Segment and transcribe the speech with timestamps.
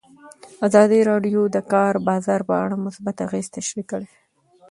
[0.67, 4.07] ازادي راډیو د د کار بازار په اړه مثبت اغېزې تشریح کړي.